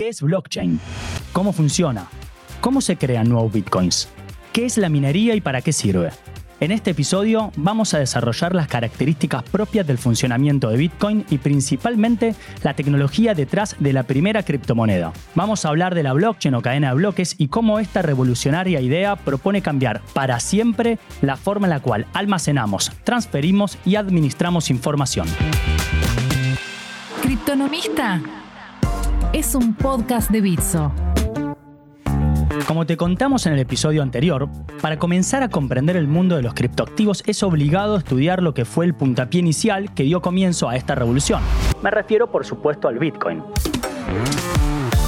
¿Qué 0.00 0.08
es 0.08 0.22
blockchain? 0.22 0.80
¿Cómo 1.34 1.52
funciona? 1.52 2.06
¿Cómo 2.62 2.80
se 2.80 2.96
crean 2.96 3.28
nuevos 3.28 3.52
bitcoins? 3.52 4.08
¿Qué 4.50 4.64
es 4.64 4.78
la 4.78 4.88
minería 4.88 5.34
y 5.34 5.42
para 5.42 5.60
qué 5.60 5.74
sirve? 5.74 6.08
En 6.58 6.72
este 6.72 6.92
episodio 6.92 7.52
vamos 7.56 7.92
a 7.92 7.98
desarrollar 7.98 8.54
las 8.54 8.66
características 8.66 9.42
propias 9.42 9.86
del 9.86 9.98
funcionamiento 9.98 10.70
de 10.70 10.78
Bitcoin 10.78 11.26
y 11.28 11.36
principalmente 11.36 12.34
la 12.62 12.72
tecnología 12.72 13.34
detrás 13.34 13.76
de 13.78 13.92
la 13.92 14.04
primera 14.04 14.42
criptomoneda. 14.42 15.12
Vamos 15.34 15.66
a 15.66 15.68
hablar 15.68 15.94
de 15.94 16.02
la 16.02 16.14
blockchain 16.14 16.54
o 16.54 16.62
cadena 16.62 16.88
de 16.88 16.94
bloques 16.94 17.34
y 17.36 17.48
cómo 17.48 17.78
esta 17.78 18.00
revolucionaria 18.00 18.80
idea 18.80 19.16
propone 19.16 19.60
cambiar 19.60 20.00
para 20.14 20.40
siempre 20.40 20.98
la 21.20 21.36
forma 21.36 21.66
en 21.66 21.72
la 21.72 21.80
cual 21.80 22.06
almacenamos, 22.14 22.90
transferimos 23.04 23.76
y 23.84 23.96
administramos 23.96 24.70
información. 24.70 25.26
Criptonomista 27.20 28.22
es 29.32 29.54
un 29.54 29.74
podcast 29.74 30.30
de 30.30 30.40
Bitso. 30.40 30.92
Como 32.66 32.84
te 32.84 32.96
contamos 32.96 33.46
en 33.46 33.52
el 33.52 33.60
episodio 33.60 34.02
anterior, 34.02 34.48
para 34.80 34.98
comenzar 34.98 35.42
a 35.42 35.48
comprender 35.48 35.96
el 35.96 36.08
mundo 36.08 36.36
de 36.36 36.42
los 36.42 36.54
criptoactivos 36.54 37.22
es 37.26 37.42
obligado 37.42 37.96
estudiar 37.96 38.42
lo 38.42 38.54
que 38.54 38.64
fue 38.64 38.86
el 38.86 38.94
puntapié 38.94 39.40
inicial 39.40 39.94
que 39.94 40.02
dio 40.02 40.20
comienzo 40.20 40.68
a 40.68 40.76
esta 40.76 40.94
revolución. 40.94 41.42
Me 41.82 41.90
refiero 41.90 42.30
por 42.30 42.44
supuesto 42.44 42.88
al 42.88 42.98
Bitcoin. 42.98 43.42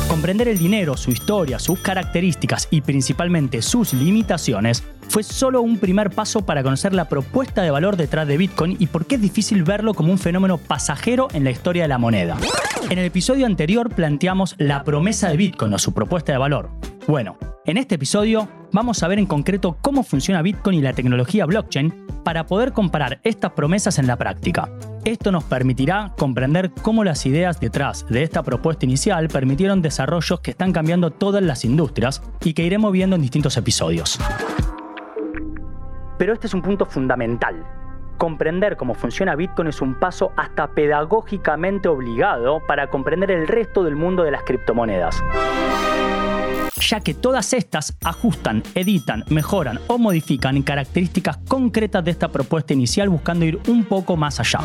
Comprender 0.09 0.48
el 0.48 0.59
dinero, 0.59 0.97
su 0.97 1.11
historia, 1.11 1.59
sus 1.59 1.81
características 1.81 2.69
y 2.70 2.81
principalmente 2.83 3.61
sus 3.61 3.93
limitaciones 3.93 4.84
fue 5.09 5.23
solo 5.23 5.62
un 5.62 5.79
primer 5.79 6.11
paso 6.11 6.45
para 6.45 6.62
conocer 6.62 6.95
la 6.95 7.09
propuesta 7.09 7.62
de 7.62 7.70
valor 7.70 7.97
detrás 7.97 8.27
de 8.27 8.37
Bitcoin 8.37 8.77
y 8.79 8.87
por 8.87 9.06
qué 9.06 9.16
es 9.16 9.20
difícil 9.20 9.62
verlo 9.62 9.95
como 9.95 10.12
un 10.12 10.19
fenómeno 10.19 10.59
pasajero 10.59 11.28
en 11.33 11.45
la 11.45 11.51
historia 11.51 11.83
de 11.83 11.88
la 11.88 11.98
moneda. 11.98 12.37
En 12.91 12.98
el 12.98 13.05
episodio 13.05 13.47
anterior 13.47 13.91
planteamos 13.95 14.55
la 14.59 14.84
promesa 14.84 15.28
de 15.28 15.37
Bitcoin 15.37 15.75
o 15.75 15.78
su 15.78 15.92
propuesta 15.92 16.33
de 16.33 16.38
valor, 16.38 16.70
bueno, 17.09 17.37
en 17.66 17.78
este 17.78 17.97
episodio 17.97 18.48
vamos 18.70 19.03
a 19.03 19.09
ver 19.09 19.19
en 19.19 19.27
concreto 19.27 19.77
cómo 19.81 20.05
funciona 20.05 20.41
Bitcoin 20.41 20.78
y 20.78 20.83
la 20.83 20.92
tecnología 20.92 21.47
blockchain 21.47 22.06
para 22.25 22.47
poder 22.47 22.72
comparar 22.72 23.20
estas 23.25 23.53
promesas 23.53 23.98
en 23.98 24.06
la 24.06 24.16
práctica. 24.16 24.70
Esto 25.05 25.33
nos 25.33 25.42
permitirá 25.42 26.12
comprender 26.16 26.70
cómo 26.83 27.03
las 27.03 27.27
ideas 27.27 27.59
detrás 27.59 28.06
de 28.09 28.22
esta 28.22 28.44
propuesta 28.44 28.84
inicial 28.84 29.27
permitieron 29.28 29.83
desarrollos 29.83 30.41
que 30.41 30.53
están 30.53 30.72
cambiando 30.72 31.11
todas 31.11 31.42
las 31.42 31.64
industrias 31.64 32.22
y 32.44 32.55
que 32.55 32.64
iremos 32.64 32.92
viendo 32.92 33.16
en 33.16 33.22
distintos 33.22 33.56
episodios. 33.56 34.20
Pero 36.23 36.34
este 36.34 36.47
es 36.47 36.55
un 36.55 36.62
punto 36.62 36.87
fundamental. 36.87 37.67
Comprender 38.17 38.77
cómo 38.77 38.95
funciona 38.95 39.34
Bitcoin 39.34 39.67
es 39.67 39.83
un 39.83 39.98
paso 39.98 40.31
hasta 40.37 40.69
pedagógicamente 40.69 41.89
obligado 41.89 42.65
para 42.65 42.89
comprender 42.91 43.33
el 43.33 43.48
resto 43.48 43.83
del 43.83 43.97
mundo 43.97 44.23
de 44.23 44.31
las 44.31 44.45
criptomonedas 44.45 45.20
ya 46.81 47.00
que 47.00 47.15
todas 47.15 47.53
estas 47.53 47.97
ajustan, 48.05 48.62
editan, 48.75 49.25
mejoran 49.31 49.81
o 49.89 49.98
modifican 49.98 50.62
características 50.62 51.39
concretas 51.48 52.05
de 52.05 52.12
esta 52.12 52.28
propuesta 52.28 52.73
inicial 52.73 53.09
buscando 53.09 53.45
ir 53.45 53.59
un 53.67 53.84
poco 53.84 54.17
más 54.17 54.39
allá. 54.39 54.61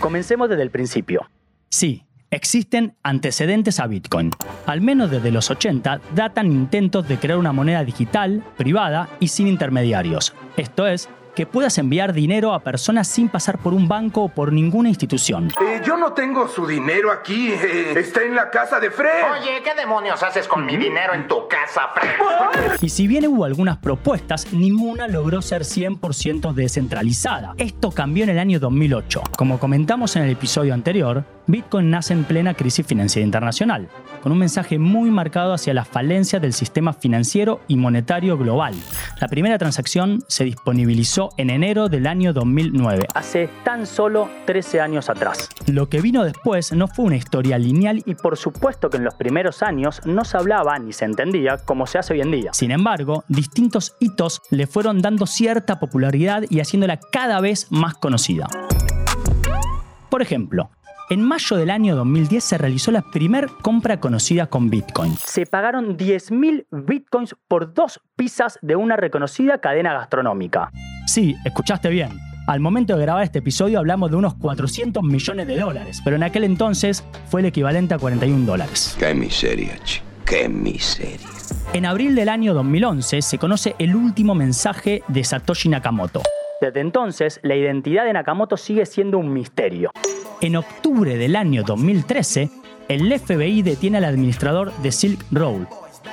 Comencemos 0.00 0.48
desde 0.48 0.62
el 0.62 0.70
principio. 0.70 1.28
Sí, 1.68 2.04
Existen 2.32 2.94
antecedentes 3.02 3.80
a 3.80 3.88
Bitcoin. 3.88 4.30
Al 4.66 4.80
menos 4.80 5.10
desde 5.10 5.32
los 5.32 5.50
80 5.50 6.00
datan 6.14 6.46
intentos 6.52 7.08
de 7.08 7.18
crear 7.18 7.36
una 7.36 7.52
moneda 7.52 7.82
digital, 7.82 8.44
privada 8.56 9.08
y 9.18 9.26
sin 9.26 9.48
intermediarios. 9.48 10.32
Esto 10.56 10.86
es, 10.86 11.08
que 11.34 11.46
puedas 11.46 11.78
enviar 11.78 12.12
dinero 12.12 12.52
a 12.52 12.60
personas 12.60 13.08
sin 13.08 13.28
pasar 13.28 13.58
por 13.58 13.74
un 13.74 13.88
banco 13.88 14.22
o 14.24 14.28
por 14.28 14.52
ninguna 14.52 14.88
institución. 14.88 15.50
Eh, 15.60 15.80
yo 15.84 15.96
no 15.96 16.12
tengo 16.12 16.48
su 16.48 16.66
dinero 16.66 17.10
aquí. 17.10 17.50
Eh, 17.50 17.94
está 17.96 18.22
en 18.22 18.34
la 18.34 18.50
casa 18.50 18.80
de 18.80 18.90
Fred. 18.90 19.24
Oye, 19.40 19.62
¿qué 19.64 19.74
demonios 19.74 20.22
haces 20.22 20.46
con 20.46 20.66
mi 20.66 20.76
dinero 20.76 21.14
en 21.14 21.26
tu 21.28 21.48
casa, 21.48 21.88
Fred? 21.94 22.76
Y 22.80 22.88
si 22.88 23.06
bien 23.06 23.26
hubo 23.26 23.44
algunas 23.44 23.78
propuestas, 23.78 24.52
ninguna 24.52 25.08
logró 25.08 25.42
ser 25.42 25.62
100% 25.62 26.52
descentralizada. 26.52 27.54
Esto 27.58 27.90
cambió 27.90 28.24
en 28.24 28.30
el 28.30 28.38
año 28.38 28.60
2008. 28.60 29.22
Como 29.36 29.58
comentamos 29.58 30.16
en 30.16 30.24
el 30.24 30.30
episodio 30.30 30.74
anterior, 30.74 31.24
Bitcoin 31.50 31.90
nace 31.90 32.12
en 32.12 32.24
plena 32.24 32.54
crisis 32.54 32.86
financiera 32.86 33.24
internacional, 33.24 33.88
con 34.22 34.32
un 34.32 34.38
mensaje 34.38 34.78
muy 34.78 35.10
marcado 35.10 35.52
hacia 35.52 35.74
la 35.74 35.84
falencia 35.84 36.38
del 36.38 36.52
sistema 36.52 36.92
financiero 36.92 37.60
y 37.66 37.76
monetario 37.76 38.38
global. 38.38 38.74
La 39.20 39.28
primera 39.28 39.58
transacción 39.58 40.22
se 40.28 40.44
disponibilizó 40.44 41.30
en 41.36 41.50
enero 41.50 41.88
del 41.88 42.06
año 42.06 42.32
2009, 42.32 43.08
hace 43.14 43.48
tan 43.64 43.86
solo 43.86 44.28
13 44.46 44.80
años 44.80 45.10
atrás. 45.10 45.48
Lo 45.66 45.88
que 45.88 46.00
vino 46.00 46.24
después 46.24 46.72
no 46.72 46.88
fue 46.88 47.06
una 47.06 47.16
historia 47.16 47.58
lineal 47.58 48.02
y 48.06 48.14
por 48.14 48.36
supuesto 48.36 48.90
que 48.90 48.98
en 48.98 49.04
los 49.04 49.14
primeros 49.14 49.62
años 49.62 50.00
no 50.04 50.24
se 50.24 50.36
hablaba 50.36 50.78
ni 50.78 50.92
se 50.92 51.04
entendía 51.04 51.58
como 51.58 51.86
se 51.86 51.98
hace 51.98 52.14
hoy 52.14 52.20
en 52.20 52.30
día. 52.30 52.52
Sin 52.52 52.70
embargo, 52.70 53.24
distintos 53.28 53.96
hitos 54.00 54.42
le 54.50 54.66
fueron 54.66 55.02
dando 55.02 55.26
cierta 55.26 55.80
popularidad 55.80 56.44
y 56.48 56.60
haciéndola 56.60 56.98
cada 57.10 57.40
vez 57.40 57.66
más 57.70 57.94
conocida. 57.94 58.46
Por 60.10 60.22
ejemplo, 60.22 60.70
en 61.10 61.22
mayo 61.22 61.56
del 61.56 61.70
año 61.70 61.96
2010 61.96 62.42
se 62.42 62.56
realizó 62.56 62.92
la 62.92 63.02
primera 63.02 63.48
compra 63.62 63.98
conocida 63.98 64.46
con 64.46 64.70
Bitcoin. 64.70 65.16
Se 65.16 65.44
pagaron 65.44 65.98
10.000 65.98 66.66
Bitcoins 66.70 67.34
por 67.48 67.74
dos 67.74 68.00
pizzas 68.16 68.58
de 68.62 68.76
una 68.76 68.96
reconocida 68.96 69.58
cadena 69.58 69.92
gastronómica. 69.92 70.70
Sí, 71.06 71.34
escuchaste 71.44 71.88
bien. 71.88 72.10
Al 72.46 72.60
momento 72.60 72.96
de 72.96 73.02
grabar 73.02 73.24
este 73.24 73.40
episodio 73.40 73.80
hablamos 73.80 74.10
de 74.10 74.16
unos 74.16 74.34
400 74.34 75.02
millones 75.02 75.46
de 75.48 75.58
dólares, 75.58 76.00
pero 76.04 76.16
en 76.16 76.22
aquel 76.22 76.44
entonces 76.44 77.04
fue 77.28 77.40
el 77.40 77.46
equivalente 77.48 77.94
a 77.94 77.98
41 77.98 78.46
dólares. 78.46 78.96
Qué 78.98 79.12
miseria, 79.12 79.78
chico. 79.82 80.06
Qué 80.24 80.48
miseria. 80.48 81.26
En 81.72 81.86
abril 81.86 82.14
del 82.14 82.28
año 82.28 82.54
2011 82.54 83.20
se 83.22 83.38
conoce 83.38 83.74
el 83.80 83.96
último 83.96 84.36
mensaje 84.36 85.02
de 85.08 85.24
Satoshi 85.24 85.68
Nakamoto. 85.68 86.22
Desde 86.60 86.80
entonces, 86.80 87.40
la 87.42 87.56
identidad 87.56 88.04
de 88.04 88.12
Nakamoto 88.12 88.58
sigue 88.58 88.84
siendo 88.84 89.16
un 89.16 89.32
misterio. 89.32 89.90
En 90.42 90.56
octubre 90.56 91.16
del 91.16 91.36
año 91.36 91.62
2013, 91.62 92.50
el 92.88 93.18
FBI 93.18 93.62
detiene 93.62 93.96
al 93.96 94.04
administrador 94.04 94.70
de 94.82 94.92
Silk 94.92 95.24
Road, 95.30 95.66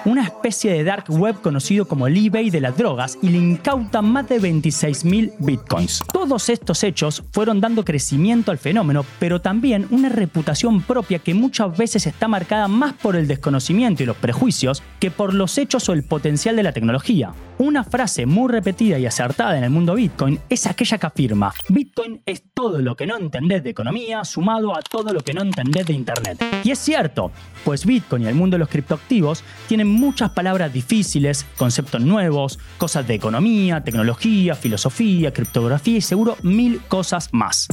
una 0.05 0.23
especie 0.23 0.71
de 0.71 0.85
dark 0.85 1.05
web 1.09 1.41
conocido 1.41 1.85
como 1.85 2.07
el 2.07 2.15
eBay 2.15 2.49
de 2.49 2.61
las 2.61 2.77
drogas 2.77 3.17
y 3.21 3.27
le 3.27 3.39
incauta 3.39 4.01
más 4.01 4.29
de 4.29 4.39
26.000 4.39 5.33
bitcoins. 5.39 6.03
Todos 6.13 6.47
estos 6.47 6.81
hechos 6.83 7.23
fueron 7.33 7.59
dando 7.59 7.83
crecimiento 7.83 8.51
al 8.51 8.57
fenómeno, 8.57 9.05
pero 9.19 9.41
también 9.41 9.85
una 9.91 10.07
reputación 10.07 10.81
propia 10.81 11.19
que 11.19 11.33
muchas 11.33 11.77
veces 11.77 12.07
está 12.07 12.29
marcada 12.29 12.69
más 12.69 12.93
por 12.93 13.17
el 13.17 13.27
desconocimiento 13.27 14.03
y 14.03 14.05
los 14.05 14.15
prejuicios 14.15 14.81
que 15.01 15.11
por 15.11 15.33
los 15.33 15.57
hechos 15.57 15.89
o 15.89 15.93
el 15.93 16.03
potencial 16.03 16.55
de 16.55 16.63
la 16.63 16.71
tecnología. 16.71 17.33
Una 17.59 17.83
frase 17.83 18.27
muy 18.27 18.51
repetida 18.51 18.99
y 18.99 19.07
acertada 19.07 19.57
en 19.57 19.63
el 19.63 19.71
mundo 19.71 19.95
Bitcoin 19.95 20.39
es 20.47 20.67
aquella 20.67 20.99
que 20.99 21.07
afirma, 21.07 21.51
Bitcoin 21.69 22.21
es 22.23 22.43
todo 22.53 22.79
lo 22.79 22.95
que 22.95 23.07
no 23.07 23.17
entendés 23.17 23.63
de 23.63 23.71
economía 23.71 24.23
sumado 24.25 24.77
a 24.77 24.81
todo 24.81 25.11
lo 25.11 25.21
que 25.21 25.33
no 25.33 25.41
entendés 25.41 25.87
de 25.87 25.93
Internet. 25.93 26.37
Y 26.63 26.69
es 26.69 26.77
cierto, 26.77 27.31
pues 27.65 27.83
Bitcoin 27.83 28.23
y 28.23 28.27
el 28.27 28.35
mundo 28.35 28.55
de 28.55 28.59
los 28.59 28.69
criptoactivos 28.69 29.43
tienen 29.67 29.87
muchas 29.87 30.29
palabras 30.31 30.71
difíciles, 30.71 31.47
conceptos 31.57 32.01
nuevos, 32.01 32.59
cosas 32.77 33.07
de 33.07 33.15
economía, 33.15 33.83
tecnología, 33.83 34.53
filosofía, 34.53 35.33
criptografía 35.33 35.97
y 35.97 36.01
seguro 36.01 36.37
mil 36.43 36.79
cosas 36.87 37.29
más. 37.31 37.67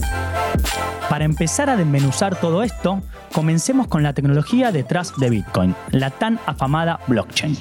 Para 1.10 1.26
empezar 1.26 1.68
a 1.68 1.76
desmenuzar 1.76 2.40
todo 2.40 2.62
esto, 2.62 3.02
comencemos 3.34 3.86
con 3.88 4.02
la 4.02 4.14
tecnología 4.14 4.72
detrás 4.72 5.12
de 5.18 5.28
Bitcoin, 5.28 5.74
la 5.90 6.08
tan 6.08 6.40
afamada 6.46 7.00
blockchain. 7.06 7.58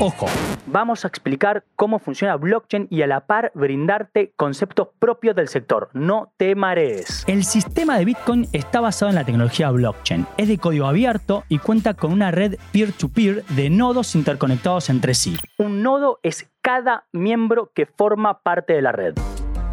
Ojo, 0.00 0.26
vamos 0.66 1.04
a 1.04 1.08
explicar 1.08 1.64
cómo 1.74 1.98
funciona 1.98 2.36
blockchain 2.36 2.86
y 2.88 3.02
a 3.02 3.08
la 3.08 3.26
par 3.26 3.50
brindarte 3.56 4.32
conceptos 4.36 4.90
propios 5.00 5.34
del 5.34 5.48
sector. 5.48 5.90
No 5.92 6.32
te 6.36 6.54
marees. 6.54 7.24
El 7.26 7.42
sistema 7.42 7.98
de 7.98 8.04
Bitcoin 8.04 8.46
está 8.52 8.80
basado 8.80 9.08
en 9.08 9.16
la 9.16 9.24
tecnología 9.24 9.72
blockchain. 9.72 10.24
Es 10.36 10.46
de 10.46 10.58
código 10.58 10.86
abierto 10.86 11.42
y 11.48 11.58
cuenta 11.58 11.94
con 11.94 12.12
una 12.12 12.30
red 12.30 12.58
peer-to-peer 12.70 13.42
-peer 13.42 13.56
de 13.56 13.70
nodos 13.70 14.14
interconectados 14.14 14.88
entre 14.88 15.14
sí. 15.14 15.36
Un 15.56 15.82
nodo 15.82 16.20
es 16.22 16.48
cada 16.62 17.06
miembro 17.10 17.72
que 17.74 17.86
forma 17.86 18.38
parte 18.44 18.74
de 18.74 18.82
la 18.82 18.92
red. 18.92 19.14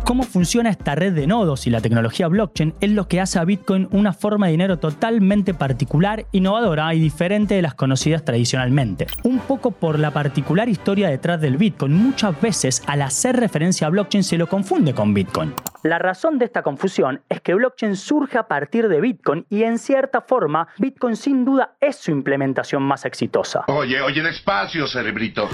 Cómo 0.05 0.21
funciona 0.21 0.69
esta 0.69 0.93
red 0.93 1.13
de 1.13 1.25
nodos 1.25 1.65
y 1.65 1.71
la 1.71 1.81
tecnología 1.81 2.27
blockchain 2.27 2.75
es 2.79 2.91
lo 2.91 3.07
que 3.07 3.19
hace 3.19 3.39
a 3.39 3.43
Bitcoin 3.43 3.87
una 3.91 4.13
forma 4.13 4.45
de 4.45 4.51
dinero 4.51 4.77
totalmente 4.77 5.55
particular, 5.55 6.27
innovadora 6.31 6.93
y 6.93 6.99
diferente 6.99 7.55
de 7.55 7.63
las 7.63 7.73
conocidas 7.73 8.23
tradicionalmente. 8.23 9.07
Un 9.23 9.39
poco 9.39 9.71
por 9.71 9.97
la 9.97 10.11
particular 10.11 10.69
historia 10.69 11.09
detrás 11.09 11.41
del 11.41 11.57
Bitcoin, 11.57 11.93
muchas 11.93 12.39
veces 12.39 12.83
al 12.85 13.01
hacer 13.01 13.35
referencia 13.37 13.87
a 13.87 13.89
blockchain 13.89 14.23
se 14.23 14.37
lo 14.37 14.45
confunde 14.45 14.93
con 14.93 15.11
Bitcoin. 15.15 15.55
La 15.81 15.97
razón 15.97 16.37
de 16.37 16.45
esta 16.45 16.61
confusión 16.61 17.21
es 17.27 17.41
que 17.41 17.55
blockchain 17.55 17.95
surge 17.95 18.37
a 18.37 18.47
partir 18.47 18.87
de 18.89 19.01
Bitcoin 19.01 19.47
y 19.49 19.63
en 19.63 19.79
cierta 19.79 20.21
forma 20.21 20.67
Bitcoin 20.77 21.15
sin 21.15 21.45
duda 21.45 21.77
es 21.81 21.95
su 21.95 22.11
implementación 22.11 22.83
más 22.83 23.05
exitosa. 23.05 23.65
Oye, 23.69 23.99
oye, 24.01 24.21
despacio, 24.21 24.85
cerebrito. 24.85 25.49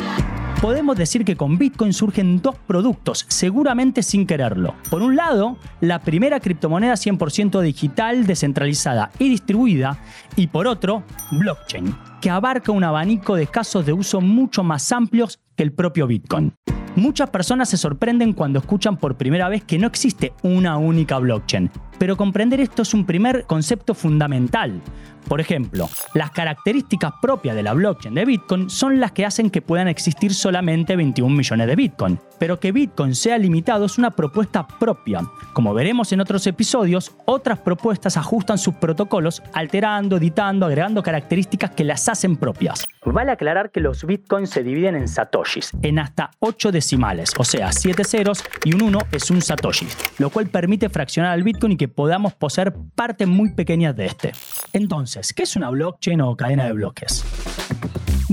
Podemos 0.62 0.96
decir 0.96 1.26
que 1.26 1.36
con 1.36 1.58
Bitcoin 1.58 1.92
surgen 1.92 2.40
dos 2.40 2.56
productos, 2.68 3.26
seguramente 3.30 4.04
sin 4.04 4.28
quererlo. 4.28 4.76
Por 4.92 5.02
un 5.02 5.16
lado, 5.16 5.58
la 5.80 5.98
primera 5.98 6.40
criptomoneda 6.40 6.94
100% 6.94 7.62
digital, 7.62 8.28
descentralizada 8.28 9.10
y 9.18 9.28
distribuida, 9.28 9.98
y 10.36 10.46
por 10.46 10.68
otro, 10.68 11.02
blockchain, 11.32 11.96
que 12.22 12.30
abarca 12.30 12.72
un 12.72 12.84
abanico 12.84 13.34
de 13.34 13.48
casos 13.48 13.88
de 13.88 13.94
uso 13.94 14.22
mucho 14.22 14.64
más 14.64 14.92
amplios 14.92 15.40
que 15.56 15.64
el 15.64 15.74
propio 15.74 16.06
Bitcoin. 16.06 16.54
Muchas 16.96 17.32
personas 17.32 17.68
se 17.70 17.78
sorprenden 17.78 18.34
cuando 18.34 18.60
escuchan 18.60 18.98
por 18.98 19.18
primera 19.18 19.50
vez 19.50 19.64
que 19.64 19.80
no 19.80 19.88
existe 19.88 20.34
una 20.44 20.78
única 20.78 21.18
blockchain, 21.18 21.72
pero 22.02 22.18
comprender 22.18 22.60
esto 22.60 22.82
es 22.82 22.96
un 22.96 23.06
primer 23.06 23.46
concepto 23.46 23.94
fundamental. 23.94 24.82
Por 25.28 25.40
ejemplo, 25.40 25.88
las 26.16 26.32
características 26.32 27.14
propias 27.22 27.56
de 27.56 27.62
la 27.62 27.74
blockchain 27.74 28.16
de 28.16 28.26
Bitcoin 28.26 28.72
son 28.72 29.00
las 29.00 29.12
que 29.12 29.24
hacen 29.24 29.52
que 29.52 29.62
puedan 29.62 29.88
existir 29.88 30.34
solamente 30.34 30.96
21 30.96 31.34
millones 31.34 31.68
de 31.68 31.76
Bitcoin, 31.76 32.20
pero 32.40 32.60
que 32.60 32.72
Bitcoin 32.72 33.14
sea 33.14 33.38
limitado 33.38 33.86
es 33.86 34.00
una 34.00 34.12
propuesta 34.12 34.68
propia. 34.68 35.22
Como 35.54 35.76
veremos 35.76 36.12
en 36.12 36.22
otros 36.22 36.48
episodios, 36.48 37.12
otras 37.26 37.60
propuestas 37.60 38.18
ajustan 38.18 38.58
sus 38.58 38.74
protocolos 38.74 39.44
alterando, 39.54 40.18
editando, 40.18 40.66
agregando 40.66 41.04
características 41.04 41.72
que 41.72 41.84
las 41.84 42.10
hacen 42.10 42.36
propias. 42.36 42.88
Vale 43.06 43.32
aclarar 43.32 43.70
que 43.70 43.80
los 43.80 44.04
Bitcoins 44.06 44.50
se 44.50 44.64
dividen 44.64 44.96
en 44.96 45.08
satoshis, 45.08 45.72
en 45.84 46.00
hasta 46.00 46.32
8 46.40 46.72
decimales, 46.72 47.32
o 47.38 47.44
sea, 47.44 47.72
7 47.72 48.04
ceros 48.04 48.44
y 48.66 48.74
un 48.74 48.82
1 48.82 49.00
es 49.12 49.30
un 49.30 49.42
satoshi, 49.42 49.88
lo 50.18 50.30
cual 50.30 50.48
permite 50.48 50.90
fraccionar 50.90 51.32
al 51.32 51.44
Bitcoin 51.44 51.74
y 51.74 51.78
que 51.78 51.91
podamos 51.92 52.34
poseer 52.34 52.74
partes 52.96 53.28
muy 53.28 53.52
pequeñas 53.52 53.96
de 53.96 54.06
este. 54.06 54.32
Entonces, 54.74 55.34
¿qué 55.34 55.44
es 55.44 55.56
una 55.56 55.70
blockchain 55.70 56.22
o 56.22 56.36
cadena 56.36 56.66
de 56.66 56.74
bloques? 56.74 57.24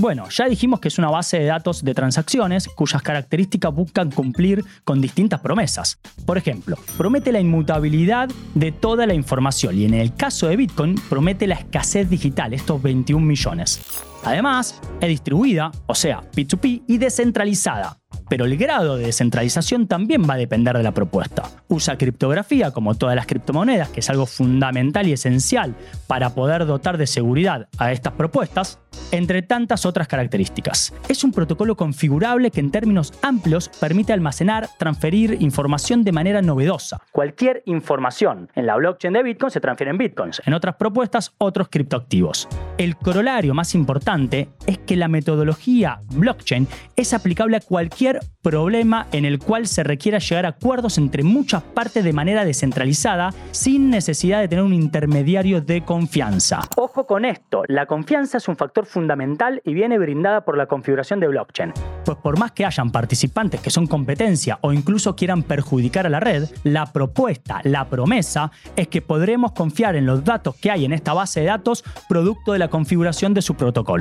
Bueno, 0.01 0.29
ya 0.29 0.47
dijimos 0.47 0.79
que 0.79 0.87
es 0.87 0.97
una 0.97 1.09
base 1.09 1.39
de 1.39 1.45
datos 1.45 1.83
de 1.83 1.93
transacciones 1.93 2.69
cuyas 2.69 3.01
características 3.01 3.73
buscan 3.73 4.11
cumplir 4.11 4.63
con 4.85 5.01
distintas 5.01 5.41
promesas. 5.41 5.99
Por 6.25 6.37
ejemplo, 6.37 6.77
promete 6.97 7.33
la 7.33 7.41
inmutabilidad 7.41 8.29
de 8.55 8.71
toda 8.71 9.05
la 9.05 9.13
información 9.13 9.77
y 9.77 9.83
en 9.83 9.93
el 9.93 10.15
caso 10.15 10.47
de 10.47 10.55
Bitcoin 10.55 10.95
promete 11.09 11.47
la 11.47 11.55
escasez 11.55 12.09
digital, 12.09 12.53
estos 12.53 12.81
21 12.81 13.25
millones. 13.25 13.81
Además, 14.23 14.79
es 14.99 15.07
distribuida, 15.07 15.71
o 15.87 15.95
sea, 15.95 16.21
P2P, 16.35 16.83
y 16.87 16.97
descentralizada, 16.97 17.97
pero 18.27 18.45
el 18.45 18.57
grado 18.57 18.97
de 18.97 19.05
descentralización 19.05 19.87
también 19.87 20.23
va 20.29 20.33
a 20.33 20.37
depender 20.37 20.75
de 20.75 20.83
la 20.83 20.91
propuesta. 20.91 21.43
Usa 21.69 21.97
criptografía 21.97 22.71
como 22.71 22.95
todas 22.95 23.15
las 23.15 23.25
criptomonedas, 23.25 23.89
que 23.89 24.01
es 24.01 24.09
algo 24.09 24.25
fundamental 24.25 25.07
y 25.07 25.13
esencial 25.13 25.75
para 26.07 26.31
poder 26.31 26.65
dotar 26.65 26.97
de 26.97 27.07
seguridad 27.07 27.67
a 27.77 27.91
estas 27.91 28.13
propuestas, 28.13 28.79
entre 29.11 29.41
tantas 29.41 29.85
otras 29.85 30.07
características. 30.07 30.93
Es 31.07 31.23
un 31.23 31.31
protocolo 31.31 31.77
configurable 31.77 32.51
que 32.51 32.59
en 32.59 32.71
términos 32.71 33.13
amplios 33.21 33.69
permite 33.79 34.13
almacenar, 34.13 34.69
transferir 34.77 35.37
información 35.39 36.03
de 36.03 36.11
manera 36.11 36.41
novedosa. 36.41 36.99
Cualquier 37.11 37.63
información 37.65 38.49
en 38.55 38.65
la 38.65 38.75
blockchain 38.75 39.13
de 39.13 39.23
Bitcoin 39.23 39.51
se 39.51 39.61
transfiere 39.61 39.91
en 39.91 39.97
Bitcoins, 39.97 40.41
en 40.45 40.53
otras 40.53 40.75
propuestas 40.75 41.33
otros 41.37 41.69
criptoactivos. 41.69 42.47
El 42.77 42.97
corolario 42.97 43.53
más 43.53 43.73
importante 43.75 44.08
es 44.09 44.79
que 44.79 44.95
la 44.95 45.07
metodología 45.07 46.01
blockchain 46.15 46.67
es 46.95 47.13
aplicable 47.13 47.57
a 47.57 47.59
cualquier 47.59 48.19
problema 48.41 49.05
en 49.11 49.23
el 49.23 49.37
cual 49.37 49.67
se 49.67 49.83
requiera 49.83 50.17
llegar 50.17 50.47
a 50.47 50.49
acuerdos 50.49 50.97
entre 50.97 51.21
muchas 51.21 51.61
partes 51.61 52.03
de 52.03 52.11
manera 52.11 52.43
descentralizada 52.43 53.31
sin 53.51 53.91
necesidad 53.91 54.39
de 54.39 54.47
tener 54.47 54.63
un 54.63 54.73
intermediario 54.73 55.61
de 55.61 55.85
confianza. 55.85 56.61
Ojo 56.77 57.05
con 57.05 57.23
esto, 57.23 57.61
la 57.67 57.85
confianza 57.85 58.37
es 58.37 58.47
un 58.47 58.55
factor 58.55 58.87
fundamental 58.87 59.61
y 59.63 59.75
viene 59.75 59.99
brindada 59.99 60.43
por 60.43 60.57
la 60.57 60.65
configuración 60.65 61.19
de 61.19 61.27
blockchain. 61.27 61.73
Pues 62.03 62.17
por 62.17 62.39
más 62.39 62.53
que 62.53 62.65
hayan 62.65 62.89
participantes 62.89 63.61
que 63.61 63.69
son 63.69 63.85
competencia 63.85 64.57
o 64.61 64.73
incluso 64.73 65.15
quieran 65.15 65.43
perjudicar 65.43 66.07
a 66.07 66.09
la 66.09 66.19
red, 66.19 66.45
la 66.63 66.87
propuesta, 66.87 67.61
la 67.63 67.87
promesa 67.87 68.49
es 68.75 68.87
que 68.87 69.03
podremos 69.03 69.51
confiar 69.51 69.95
en 69.95 70.07
los 70.07 70.23
datos 70.23 70.55
que 70.55 70.71
hay 70.71 70.85
en 70.85 70.93
esta 70.93 71.13
base 71.13 71.41
de 71.41 71.45
datos 71.45 71.83
producto 72.07 72.53
de 72.53 72.59
la 72.59 72.69
configuración 72.69 73.35
de 73.35 73.43
su 73.43 73.53
protocolo. 73.53 73.98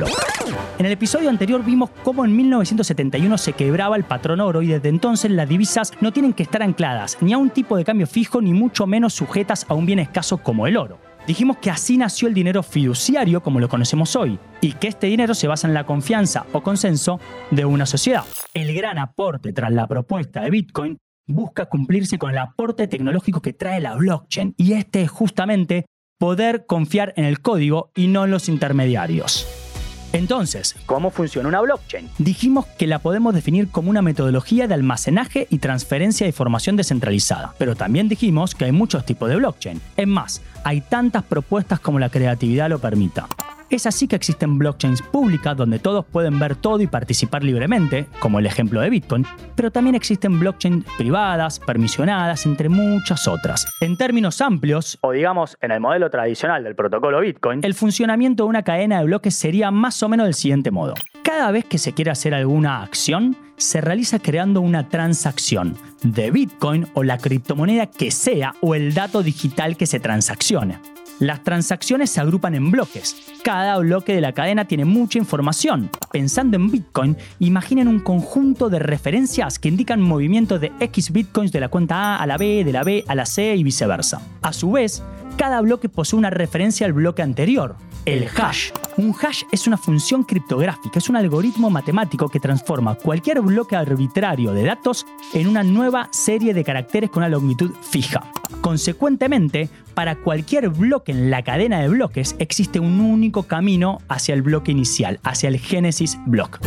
En 0.78 0.86
el 0.86 0.92
episodio 0.92 1.28
anterior 1.28 1.64
vimos 1.64 1.90
cómo 2.04 2.24
en 2.24 2.36
1971 2.36 3.38
se 3.38 3.52
quebraba 3.52 3.96
el 3.96 4.04
patrón 4.04 4.40
oro 4.40 4.62
y 4.62 4.68
desde 4.68 4.88
entonces 4.88 5.30
las 5.30 5.48
divisas 5.48 5.92
no 6.00 6.12
tienen 6.12 6.32
que 6.32 6.44
estar 6.44 6.62
ancladas 6.62 7.18
ni 7.20 7.32
a 7.32 7.38
un 7.38 7.50
tipo 7.50 7.76
de 7.76 7.84
cambio 7.84 8.06
fijo 8.06 8.40
ni 8.40 8.52
mucho 8.52 8.86
menos 8.86 9.14
sujetas 9.14 9.66
a 9.68 9.74
un 9.74 9.86
bien 9.86 9.98
escaso 9.98 10.38
como 10.38 10.66
el 10.66 10.76
oro. 10.76 11.00
Dijimos 11.26 11.58
que 11.58 11.70
así 11.70 11.98
nació 11.98 12.26
el 12.28 12.32
dinero 12.32 12.62
fiduciario 12.62 13.42
como 13.42 13.60
lo 13.60 13.68
conocemos 13.68 14.16
hoy, 14.16 14.38
y 14.62 14.72
que 14.72 14.88
este 14.88 15.08
dinero 15.08 15.34
se 15.34 15.46
basa 15.46 15.68
en 15.68 15.74
la 15.74 15.84
confianza 15.84 16.46
o 16.52 16.62
consenso 16.62 17.20
de 17.50 17.66
una 17.66 17.84
sociedad. 17.84 18.24
El 18.54 18.74
gran 18.74 18.96
aporte 18.98 19.52
tras 19.52 19.70
la 19.70 19.86
propuesta 19.86 20.40
de 20.40 20.50
Bitcoin 20.50 20.96
busca 21.26 21.66
cumplirse 21.66 22.18
con 22.18 22.30
el 22.30 22.38
aporte 22.38 22.88
tecnológico 22.88 23.42
que 23.42 23.52
trae 23.52 23.78
la 23.78 23.94
blockchain, 23.94 24.54
y 24.56 24.72
este 24.72 25.02
es 25.02 25.10
justamente 25.10 25.84
poder 26.18 26.64
confiar 26.64 27.12
en 27.16 27.26
el 27.26 27.42
código 27.42 27.92
y 27.94 28.06
no 28.06 28.24
en 28.24 28.30
los 28.30 28.48
intermediarios. 28.48 29.67
Entonces, 30.12 30.74
¿cómo 30.86 31.10
funciona 31.10 31.48
una 31.48 31.60
blockchain? 31.60 32.08
Dijimos 32.18 32.66
que 32.78 32.86
la 32.86 32.98
podemos 32.98 33.34
definir 33.34 33.68
como 33.68 33.90
una 33.90 34.02
metodología 34.02 34.66
de 34.66 34.74
almacenaje 34.74 35.46
y 35.50 35.58
transferencia 35.58 36.24
de 36.24 36.30
información 36.30 36.76
descentralizada, 36.76 37.54
pero 37.58 37.76
también 37.76 38.08
dijimos 38.08 38.54
que 38.54 38.64
hay 38.64 38.72
muchos 38.72 39.04
tipos 39.04 39.28
de 39.28 39.36
blockchain. 39.36 39.80
Es 39.96 40.06
más, 40.06 40.42
hay 40.64 40.80
tantas 40.80 41.24
propuestas 41.24 41.80
como 41.80 41.98
la 41.98 42.08
creatividad 42.08 42.68
lo 42.68 42.78
permita. 42.78 43.26
Es 43.70 43.86
así 43.86 44.08
que 44.08 44.16
existen 44.16 44.58
blockchains 44.58 45.02
públicas 45.02 45.54
donde 45.54 45.78
todos 45.78 46.06
pueden 46.06 46.38
ver 46.38 46.56
todo 46.56 46.80
y 46.80 46.86
participar 46.86 47.44
libremente, 47.44 48.06
como 48.18 48.38
el 48.38 48.46
ejemplo 48.46 48.80
de 48.80 48.88
Bitcoin, 48.88 49.26
pero 49.54 49.70
también 49.70 49.94
existen 49.94 50.40
blockchains 50.40 50.86
privadas, 50.96 51.60
permisionadas, 51.60 52.46
entre 52.46 52.70
muchas 52.70 53.28
otras. 53.28 53.66
En 53.82 53.98
términos 53.98 54.40
amplios, 54.40 54.98
o 55.02 55.12
digamos 55.12 55.58
en 55.60 55.72
el 55.72 55.80
modelo 55.80 56.08
tradicional 56.08 56.64
del 56.64 56.74
protocolo 56.74 57.20
Bitcoin, 57.20 57.60
el 57.62 57.74
funcionamiento 57.74 58.44
de 58.44 58.48
una 58.48 58.62
cadena 58.62 59.00
de 59.00 59.04
bloques 59.04 59.34
sería 59.34 59.70
más 59.70 60.02
o 60.02 60.08
menos 60.08 60.24
del 60.26 60.34
siguiente 60.34 60.70
modo. 60.70 60.94
Cada 61.22 61.50
vez 61.50 61.66
que 61.66 61.76
se 61.76 61.92
quiere 61.92 62.10
hacer 62.10 62.32
alguna 62.32 62.82
acción, 62.82 63.36
se 63.58 63.80
realiza 63.80 64.18
creando 64.18 64.60
una 64.60 64.88
transacción 64.88 65.76
de 66.02 66.30
Bitcoin 66.30 66.86
o 66.94 67.02
la 67.02 67.18
criptomoneda 67.18 67.86
que 67.86 68.10
sea 68.10 68.54
o 68.60 68.74
el 68.74 68.94
dato 68.94 69.22
digital 69.22 69.76
que 69.76 69.86
se 69.86 70.00
transaccione. 70.00 70.78
Las 71.18 71.42
transacciones 71.42 72.10
se 72.10 72.20
agrupan 72.20 72.54
en 72.54 72.70
bloques. 72.70 73.16
Cada 73.42 73.76
bloque 73.78 74.14
de 74.14 74.20
la 74.20 74.32
cadena 74.32 74.66
tiene 74.66 74.84
mucha 74.84 75.18
información. 75.18 75.90
Pensando 76.12 76.56
en 76.56 76.70
Bitcoin, 76.70 77.16
imaginen 77.40 77.88
un 77.88 77.98
conjunto 77.98 78.68
de 78.68 78.78
referencias 78.78 79.58
que 79.58 79.68
indican 79.68 80.00
movimientos 80.00 80.60
de 80.60 80.70
X 80.78 81.10
Bitcoins 81.10 81.50
de 81.50 81.58
la 81.58 81.70
cuenta 81.70 81.96
A 81.96 82.22
a 82.22 82.26
la 82.26 82.36
B, 82.36 82.62
de 82.64 82.72
la 82.72 82.84
B 82.84 83.04
a 83.08 83.16
la 83.16 83.26
C 83.26 83.56
y 83.56 83.64
viceversa. 83.64 84.22
A 84.42 84.52
su 84.52 84.70
vez, 84.70 85.02
cada 85.36 85.60
bloque 85.60 85.88
posee 85.88 86.18
una 86.18 86.30
referencia 86.30 86.86
al 86.86 86.92
bloque 86.92 87.22
anterior, 87.22 87.74
el 88.04 88.28
hash. 88.36 88.70
Un 88.96 89.14
hash 89.14 89.44
es 89.52 89.66
una 89.66 89.76
función 89.76 90.24
criptográfica, 90.24 90.98
es 90.98 91.08
un 91.08 91.16
algoritmo 91.16 91.70
matemático 91.70 92.28
que 92.28 92.40
transforma 92.40 92.94
cualquier 92.94 93.40
bloque 93.40 93.76
arbitrario 93.76 94.52
de 94.52 94.64
datos 94.64 95.06
en 95.32 95.46
una 95.48 95.62
nueva 95.62 96.08
serie 96.10 96.54
de 96.54 96.64
caracteres 96.64 97.10
con 97.10 97.22
una 97.22 97.28
longitud 97.28 97.70
fija. 97.82 98.30
Consecuentemente, 98.60 99.68
para 99.94 100.16
cualquier 100.16 100.68
bloque 100.70 101.12
en 101.12 101.30
la 101.30 101.42
cadena 101.42 101.80
de 101.80 101.88
bloques 101.88 102.34
existe 102.38 102.80
un 102.80 103.00
único 103.00 103.44
camino 103.44 103.98
hacia 104.08 104.34
el 104.34 104.42
bloque 104.42 104.72
inicial, 104.72 105.20
hacia 105.22 105.48
el 105.48 105.58
Génesis 105.58 106.18
block. 106.26 106.58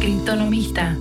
Criptonomista. 0.00 0.96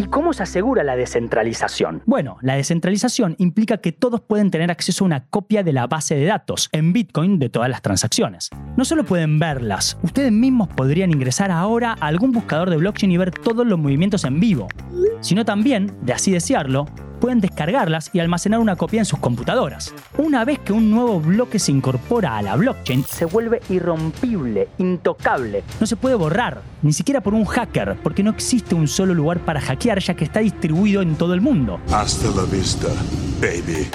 ¿Y 0.00 0.04
cómo 0.04 0.32
se 0.32 0.44
asegura 0.44 0.82
la 0.82 0.96
descentralización? 0.96 2.02
Bueno, 2.06 2.38
la 2.40 2.54
descentralización 2.54 3.34
implica 3.36 3.76
que 3.76 3.92
todos 3.92 4.22
pueden 4.22 4.50
tener 4.50 4.70
acceso 4.70 5.04
a 5.04 5.06
una 5.06 5.26
copia 5.26 5.62
de 5.62 5.74
la 5.74 5.86
base 5.88 6.14
de 6.14 6.24
datos 6.24 6.70
en 6.72 6.94
Bitcoin 6.94 7.38
de 7.38 7.50
todas 7.50 7.68
las 7.68 7.82
transacciones. 7.82 8.48
No 8.78 8.86
solo 8.86 9.04
pueden 9.04 9.38
verlas, 9.38 9.98
ustedes 10.02 10.32
mismos 10.32 10.68
podrían 10.68 11.10
ingresar 11.10 11.50
ahora 11.50 11.96
a 12.00 12.06
algún 12.06 12.32
buscador 12.32 12.70
de 12.70 12.78
blockchain 12.78 13.12
y 13.12 13.18
ver 13.18 13.30
todos 13.30 13.66
los 13.66 13.78
movimientos 13.78 14.24
en 14.24 14.40
vivo, 14.40 14.68
sino 15.20 15.44
también, 15.44 15.92
de 16.00 16.14
así 16.14 16.32
desearlo, 16.32 16.86
pueden 17.20 17.40
descargarlas 17.40 18.10
y 18.12 18.18
almacenar 18.18 18.58
una 18.58 18.76
copia 18.76 19.00
en 19.00 19.04
sus 19.04 19.18
computadoras. 19.18 19.94
Una 20.18 20.44
vez 20.44 20.58
que 20.58 20.72
un 20.72 20.90
nuevo 20.90 21.20
bloque 21.20 21.58
se 21.58 21.70
incorpora 21.70 22.36
a 22.36 22.42
la 22.42 22.56
blockchain, 22.56 23.04
se 23.04 23.26
vuelve 23.26 23.60
irrompible, 23.68 24.68
intocable. 24.78 25.62
No 25.78 25.86
se 25.86 25.96
puede 25.96 26.14
borrar, 26.14 26.62
ni 26.82 26.92
siquiera 26.92 27.20
por 27.20 27.34
un 27.34 27.44
hacker, 27.44 27.98
porque 28.02 28.22
no 28.22 28.30
existe 28.30 28.74
un 28.74 28.88
solo 28.88 29.14
lugar 29.14 29.40
para 29.40 29.60
hackear 29.60 30.00
ya 30.00 30.14
que 30.14 30.24
está 30.24 30.40
distribuido 30.40 31.02
en 31.02 31.14
todo 31.16 31.34
el 31.34 31.40
mundo. 31.40 31.78
Hasta 31.92 32.28
la 32.34 32.44
vista, 32.44 32.88
baby. 33.40 33.88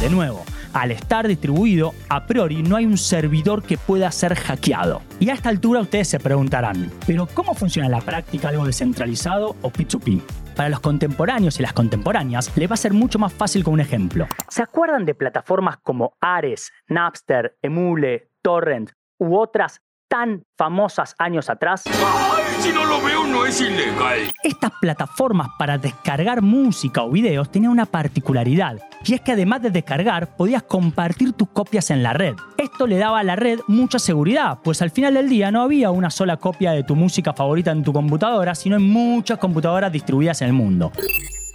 De 0.00 0.10
nuevo, 0.10 0.44
al 0.76 0.90
estar 0.90 1.26
distribuido, 1.26 1.94
a 2.10 2.26
priori 2.26 2.62
no 2.62 2.76
hay 2.76 2.84
un 2.84 2.98
servidor 2.98 3.62
que 3.62 3.78
pueda 3.78 4.10
ser 4.10 4.34
hackeado. 4.34 5.00
Y 5.18 5.30
a 5.30 5.34
esta 5.34 5.48
altura 5.48 5.80
ustedes 5.80 6.08
se 6.08 6.20
preguntarán, 6.20 6.90
¿pero 7.06 7.26
cómo 7.32 7.54
funciona 7.54 7.86
en 7.86 7.92
la 7.92 8.02
práctica 8.02 8.50
algo 8.50 8.66
descentralizado 8.66 9.56
o 9.62 9.70
P2P? 9.70 10.20
Para 10.54 10.68
los 10.68 10.80
contemporáneos 10.80 11.58
y 11.58 11.62
las 11.62 11.72
contemporáneas 11.72 12.54
les 12.56 12.70
va 12.70 12.74
a 12.74 12.78
ser 12.78 12.92
mucho 12.92 13.18
más 13.18 13.32
fácil 13.32 13.64
con 13.64 13.74
un 13.74 13.80
ejemplo. 13.80 14.26
¿Se 14.48 14.62
acuerdan 14.62 15.06
de 15.06 15.14
plataformas 15.14 15.78
como 15.78 16.16
Ares, 16.20 16.70
Napster, 16.88 17.56
Emule, 17.62 18.30
Torrent 18.42 18.90
u 19.18 19.36
otras 19.36 19.80
tan 20.08 20.44
famosas 20.56 21.14
años 21.18 21.50
atrás? 21.50 21.84
¡Ay, 21.86 22.44
si 22.60 22.72
no 22.72 22.84
lo 22.84 23.02
veo 23.02 23.26
no 23.26 23.44
es 23.44 23.60
ilegal! 23.60 24.30
Estas 24.42 24.72
plataformas 24.80 25.48
para 25.58 25.78
descargar 25.78 26.42
música 26.42 27.02
o 27.02 27.10
videos 27.10 27.50
tenían 27.50 27.72
una 27.72 27.86
particularidad, 27.86 28.78
y 29.04 29.14
es 29.14 29.20
que 29.20 29.32
además 29.32 29.62
de 29.62 29.70
descargar, 29.70 30.36
podías 30.36 30.62
compartir 30.62 31.32
tus 31.32 31.48
copias 31.48 31.90
en 31.90 32.02
la 32.02 32.12
red. 32.12 32.34
Esto 32.56 32.86
le 32.86 32.98
daba 32.98 33.20
a 33.20 33.24
la 33.24 33.36
red 33.36 33.60
mucha 33.68 33.98
seguridad, 33.98 34.58
pues 34.62 34.82
al 34.82 34.90
final 34.90 35.14
del 35.14 35.28
día 35.28 35.50
no 35.50 35.62
había 35.62 35.90
una 35.90 36.10
sola 36.10 36.36
copia 36.36 36.72
de 36.72 36.84
tu 36.84 36.96
música 36.96 37.32
favorita 37.32 37.70
en 37.70 37.82
tu 37.82 37.92
computadora, 37.92 38.54
sino 38.54 38.76
en 38.76 38.82
muchas 38.82 39.38
computadoras 39.38 39.92
distribuidas 39.92 40.40
en 40.42 40.48
el 40.48 40.54
mundo. 40.54 40.92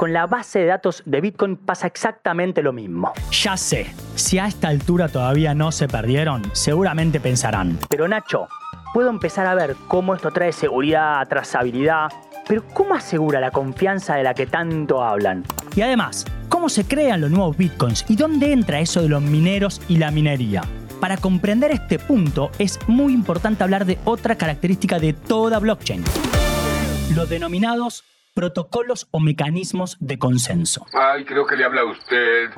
Con 0.01 0.13
la 0.13 0.25
base 0.25 0.57
de 0.57 0.65
datos 0.65 1.03
de 1.05 1.21
Bitcoin 1.21 1.57
pasa 1.57 1.85
exactamente 1.85 2.63
lo 2.63 2.73
mismo. 2.73 3.13
Ya 3.31 3.55
sé, 3.55 3.85
si 4.15 4.39
a 4.39 4.47
esta 4.47 4.67
altura 4.67 5.09
todavía 5.09 5.53
no 5.53 5.71
se 5.71 5.87
perdieron, 5.87 6.41
seguramente 6.53 7.19
pensarán. 7.19 7.77
Pero 7.87 8.07
Nacho, 8.07 8.47
puedo 8.95 9.11
empezar 9.11 9.45
a 9.45 9.53
ver 9.53 9.75
cómo 9.87 10.15
esto 10.15 10.31
trae 10.31 10.53
seguridad, 10.53 11.27
trazabilidad, 11.27 12.07
pero 12.47 12.63
¿cómo 12.73 12.95
asegura 12.95 13.39
la 13.39 13.51
confianza 13.51 14.15
de 14.15 14.23
la 14.23 14.33
que 14.33 14.47
tanto 14.47 15.03
hablan? 15.03 15.43
Y 15.75 15.81
además, 15.81 16.25
¿cómo 16.49 16.67
se 16.67 16.83
crean 16.83 17.21
los 17.21 17.29
nuevos 17.29 17.55
bitcoins 17.55 18.03
y 18.09 18.15
dónde 18.15 18.53
entra 18.53 18.79
eso 18.79 19.03
de 19.03 19.09
los 19.09 19.21
mineros 19.21 19.83
y 19.87 19.97
la 19.97 20.09
minería? 20.09 20.63
Para 20.99 21.17
comprender 21.17 21.69
este 21.69 21.99
punto 21.99 22.49
es 22.57 22.79
muy 22.87 23.13
importante 23.13 23.63
hablar 23.63 23.85
de 23.85 23.99
otra 24.05 24.35
característica 24.35 24.97
de 24.97 25.13
toda 25.13 25.59
blockchain, 25.59 26.03
los 27.13 27.29
denominados 27.29 28.03
protocolos 28.33 29.07
o 29.11 29.19
mecanismos 29.19 29.97
de 29.99 30.17
consenso. 30.17 30.85
Ay, 30.93 31.25
creo 31.25 31.45
que 31.45 31.55
le 31.55 31.65
habla 31.65 31.81
a 31.81 31.85
usted. 31.85 32.49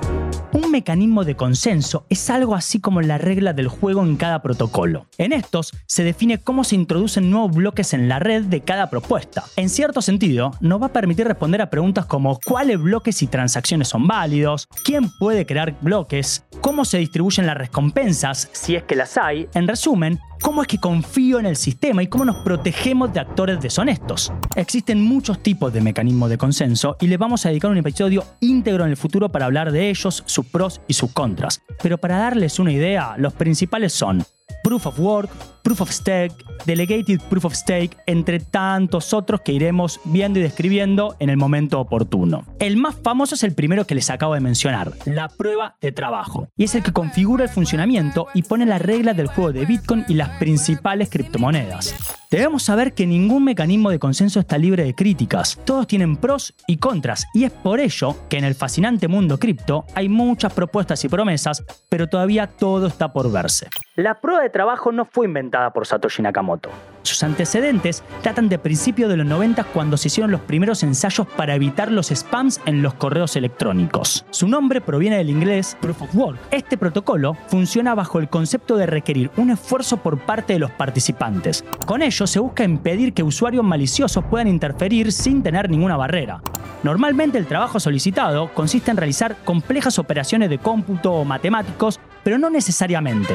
Un 0.52 0.70
mecanismo 0.70 1.24
de 1.24 1.34
consenso 1.34 2.06
es 2.08 2.30
algo 2.30 2.54
así 2.54 2.80
como 2.80 3.00
la 3.00 3.18
regla 3.18 3.52
del 3.52 3.66
juego 3.66 4.02
en 4.02 4.16
cada 4.16 4.40
protocolo. 4.40 5.06
En 5.18 5.32
estos 5.32 5.72
se 5.86 6.04
define 6.04 6.38
cómo 6.38 6.62
se 6.62 6.76
introducen 6.76 7.28
nuevos 7.28 7.56
bloques 7.56 7.92
en 7.92 8.08
la 8.08 8.20
red 8.20 8.44
de 8.44 8.60
cada 8.60 8.88
propuesta. 8.88 9.42
En 9.56 9.68
cierto 9.68 10.00
sentido, 10.00 10.52
nos 10.60 10.80
va 10.80 10.86
a 10.86 10.92
permitir 10.92 11.26
responder 11.26 11.60
a 11.60 11.70
preguntas 11.70 12.06
como 12.06 12.38
cuáles 12.44 12.80
bloques 12.80 13.20
y 13.22 13.26
transacciones 13.26 13.88
son 13.88 14.06
válidos, 14.06 14.68
quién 14.84 15.10
puede 15.18 15.44
crear 15.44 15.76
bloques, 15.80 16.44
cómo 16.60 16.84
se 16.84 16.98
distribuyen 16.98 17.46
las 17.46 17.58
recompensas, 17.58 18.48
si 18.52 18.76
es 18.76 18.84
que 18.84 18.94
las 18.94 19.18
hay, 19.18 19.48
en 19.54 19.66
resumen, 19.66 20.20
cómo 20.42 20.62
es 20.62 20.68
que 20.68 20.78
confío 20.78 21.38
en 21.38 21.46
el 21.46 21.56
sistema 21.56 22.02
y 22.02 22.06
cómo 22.06 22.24
nos 22.24 22.36
protegemos 22.36 23.12
de 23.12 23.20
actores 23.20 23.60
deshonestos. 23.60 24.32
Existen 24.56 25.00
muchos 25.00 25.42
tipos 25.42 25.72
de 25.72 25.80
mecanismos 25.80 26.30
de 26.30 26.38
consenso 26.38 26.96
y 27.00 27.06
les 27.06 27.18
vamos 27.18 27.44
a 27.44 27.50
dedicar 27.50 27.70
un 27.70 27.78
episodio 27.78 28.24
íntegro 28.40 28.84
en 28.84 28.90
el 28.90 28.96
futuro 28.96 29.30
para 29.30 29.46
hablar 29.46 29.72
de 29.72 29.90
ellos, 29.90 30.22
sus 30.26 30.46
pros 30.46 30.80
y 30.88 30.94
sus 30.94 31.12
contras. 31.12 31.60
Pero 31.82 31.98
para 31.98 32.18
darles 32.18 32.58
una 32.58 32.72
idea, 32.72 33.14
los 33.18 33.32
principales 33.32 33.92
son 33.92 34.24
Proof 34.62 34.86
of 34.86 35.00
Work, 35.00 35.30
Proof 35.64 35.80
of 35.80 35.90
Stake, 35.90 36.34
Delegated 36.66 37.22
Proof 37.30 37.46
of 37.46 37.54
Stake, 37.54 37.96
entre 38.04 38.38
tantos 38.38 39.14
otros 39.14 39.40
que 39.40 39.52
iremos 39.52 39.98
viendo 40.04 40.38
y 40.38 40.42
describiendo 40.42 41.16
en 41.20 41.30
el 41.30 41.38
momento 41.38 41.80
oportuno. 41.80 42.44
El 42.58 42.76
más 42.76 42.96
famoso 42.96 43.34
es 43.34 43.44
el 43.44 43.54
primero 43.54 43.86
que 43.86 43.94
les 43.94 44.10
acabo 44.10 44.34
de 44.34 44.40
mencionar, 44.40 44.92
la 45.06 45.28
prueba 45.28 45.76
de 45.80 45.90
trabajo, 45.90 46.48
y 46.54 46.64
es 46.64 46.74
el 46.74 46.82
que 46.82 46.92
configura 46.92 47.44
el 47.44 47.50
funcionamiento 47.50 48.26
y 48.34 48.42
pone 48.42 48.66
las 48.66 48.82
reglas 48.82 49.16
del 49.16 49.28
juego 49.28 49.52
de 49.52 49.64
Bitcoin 49.64 50.04
y 50.06 50.14
las 50.14 50.38
principales 50.38 51.08
criptomonedas. 51.08 51.94
Debemos 52.30 52.64
saber 52.64 52.92
que 52.92 53.06
ningún 53.06 53.44
mecanismo 53.44 53.90
de 53.90 53.98
consenso 53.98 54.40
está 54.40 54.58
libre 54.58 54.84
de 54.84 54.94
críticas. 54.94 55.58
Todos 55.64 55.86
tienen 55.86 56.16
pros 56.16 56.54
y 56.66 56.76
contras, 56.76 57.26
y 57.32 57.44
es 57.44 57.52
por 57.52 57.80
ello 57.80 58.16
que 58.28 58.36
en 58.36 58.44
el 58.44 58.54
fascinante 58.54 59.08
mundo 59.08 59.38
cripto 59.38 59.86
hay 59.94 60.10
muchas 60.10 60.52
propuestas 60.52 61.02
y 61.04 61.08
promesas, 61.08 61.64
pero 61.88 62.08
todavía 62.08 62.48
todo 62.48 62.88
está 62.88 63.12
por 63.12 63.32
verse. 63.32 63.68
La 63.96 64.20
prueba 64.20 64.42
de 64.42 64.50
trabajo 64.50 64.90
no 64.90 65.04
fue 65.04 65.26
inventada 65.26 65.53
por 65.72 65.86
Satoshi 65.86 66.22
Nakamoto. 66.22 66.70
Sus 67.02 67.22
antecedentes 67.22 68.02
datan 68.22 68.48
de 68.48 68.58
principios 68.58 69.10
de 69.10 69.18
los 69.18 69.26
90 69.26 69.64
cuando 69.64 69.96
se 69.96 70.08
hicieron 70.08 70.30
los 70.30 70.40
primeros 70.40 70.82
ensayos 70.82 71.26
para 71.36 71.54
evitar 71.54 71.92
los 71.92 72.08
spams 72.08 72.60
en 72.64 72.82
los 72.82 72.94
correos 72.94 73.36
electrónicos. 73.36 74.24
Su 74.30 74.48
nombre 74.48 74.80
proviene 74.80 75.18
del 75.18 75.30
inglés 75.30 75.76
Proof 75.80 76.02
of 76.02 76.16
Work. 76.16 76.38
Este 76.50 76.78
protocolo 76.78 77.36
funciona 77.48 77.94
bajo 77.94 78.18
el 78.18 78.28
concepto 78.28 78.76
de 78.76 78.86
requerir 78.86 79.30
un 79.36 79.50
esfuerzo 79.50 79.98
por 79.98 80.18
parte 80.18 80.54
de 80.54 80.58
los 80.58 80.70
participantes. 80.70 81.64
Con 81.86 82.02
ello 82.02 82.26
se 82.26 82.40
busca 82.40 82.64
impedir 82.64 83.12
que 83.12 83.22
usuarios 83.22 83.64
maliciosos 83.64 84.24
puedan 84.24 84.48
interferir 84.48 85.12
sin 85.12 85.42
tener 85.42 85.70
ninguna 85.70 85.96
barrera. 85.96 86.40
Normalmente 86.82 87.38
el 87.38 87.46
trabajo 87.46 87.80
solicitado 87.80 88.52
consiste 88.54 88.90
en 88.90 88.96
realizar 88.96 89.36
complejas 89.44 89.98
operaciones 89.98 90.50
de 90.50 90.58
cómputo 90.58 91.12
o 91.12 91.24
matemáticos, 91.24 92.00
pero 92.22 92.38
no 92.38 92.50
necesariamente. 92.50 93.34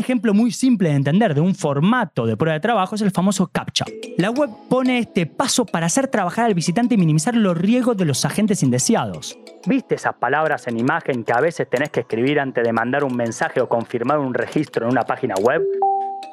Un 0.00 0.04
ejemplo 0.04 0.32
muy 0.32 0.50
simple 0.50 0.88
de 0.88 0.94
entender 0.94 1.34
de 1.34 1.42
un 1.42 1.54
formato 1.54 2.24
de 2.24 2.34
prueba 2.34 2.54
de 2.54 2.60
trabajo 2.60 2.94
es 2.94 3.02
el 3.02 3.10
famoso 3.10 3.48
CAPTCHA. 3.48 3.84
La 4.16 4.30
web 4.30 4.48
pone 4.70 4.98
este 4.98 5.26
paso 5.26 5.66
para 5.66 5.84
hacer 5.84 6.08
trabajar 6.08 6.46
al 6.46 6.54
visitante 6.54 6.94
y 6.94 6.96
minimizar 6.96 7.36
los 7.36 7.54
riesgos 7.54 7.98
de 7.98 8.06
los 8.06 8.24
agentes 8.24 8.62
indeseados. 8.62 9.38
¿Viste 9.66 9.96
esas 9.96 10.14
palabras 10.14 10.66
en 10.68 10.78
imagen 10.78 11.22
que 11.22 11.34
a 11.34 11.40
veces 11.42 11.68
tenés 11.68 11.90
que 11.90 12.00
escribir 12.00 12.40
antes 12.40 12.64
de 12.64 12.72
mandar 12.72 13.04
un 13.04 13.14
mensaje 13.14 13.60
o 13.60 13.68
confirmar 13.68 14.20
un 14.20 14.32
registro 14.32 14.86
en 14.86 14.92
una 14.92 15.02
página 15.02 15.34
web? 15.34 15.60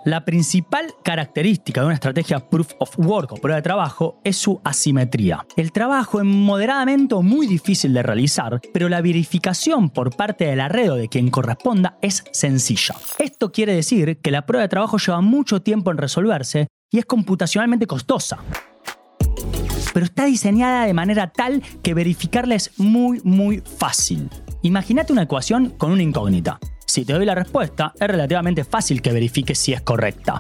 La 0.06 0.24
principal 0.24 0.94
característica 1.04 1.82
de 1.82 1.88
una 1.88 1.96
estrategia 1.96 2.40
proof 2.40 2.72
of 2.80 2.98
work 2.98 3.34
o 3.34 3.36
prueba 3.36 3.58
de 3.58 3.62
trabajo 3.62 4.22
es 4.24 4.38
su 4.38 4.62
asimetría. 4.64 5.46
El 5.58 5.74
trabajo 5.74 6.20
es 6.20 6.26
moderadamente 6.26 7.14
o 7.14 7.22
muy 7.22 7.46
difícil 7.46 7.94
de 7.94 8.04
realizar, 8.04 8.62
pero 8.74 8.88
la 8.88 9.02
verificación 9.02 9.90
por 9.90 10.16
parte 10.16 10.46
de 10.46 10.56
la 10.56 10.70
red 10.70 10.94
o 10.94 10.96
de 10.96 11.10
quien 11.10 11.30
corresponda 11.30 11.98
es 12.02 12.24
sencilla. 12.32 12.96
Esto 13.20 13.52
quiere 13.52 13.76
decir 13.76 14.20
que 14.20 14.32
la 14.32 14.46
prueba 14.46 14.62
de 14.62 14.70
trabajo 14.70 14.98
lleva 14.98 15.20
mucho 15.20 15.62
tiempo 15.62 15.92
en 15.92 15.98
resolverse 15.98 16.68
y 16.90 17.00
es 17.00 17.06
computacionalmente 17.06 17.86
costosa. 17.86 18.38
Pero 19.94 20.06
está 20.06 20.26
diseñada 20.26 20.86
de 20.86 20.94
manera 20.94 21.34
tal 21.34 21.62
que 21.84 21.94
verificarla 21.94 22.56
es 22.56 22.80
muy 22.80 23.20
muy 23.24 23.62
fácil. 23.62 24.30
Imagínate 24.62 25.12
una 25.12 25.24
ecuación 25.24 25.72
con 25.72 25.92
una 25.92 26.04
incógnita. 26.04 26.60
Si 26.98 27.06
te 27.06 27.14
doy 27.14 27.28
la 27.28 27.36
respuesta, 27.36 27.94
es 28.00 28.08
relativamente 28.08 28.64
fácil 28.64 29.04
que 29.04 29.12
verifiques 29.12 29.60
si 29.60 29.72
es 29.72 29.82
correcta. 29.82 30.40